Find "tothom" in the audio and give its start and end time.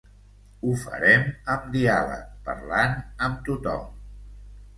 3.53-3.87